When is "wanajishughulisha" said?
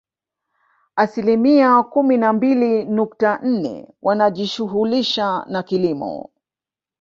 4.01-5.45